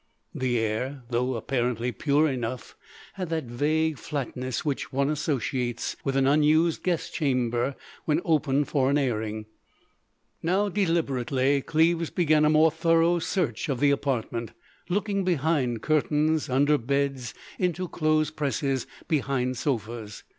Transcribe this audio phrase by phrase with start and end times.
[0.33, 2.75] The air, though apparently pure enough,
[3.13, 7.75] had that vague flatness which one associates with an unused guest chamber
[8.05, 9.45] when opened for an airing.
[10.41, 14.53] Now, deliberately, Cleves began a more thorough search of the apartment,
[14.89, 20.23] looking behind curtains, under beds, into clothes presses, behind sofas.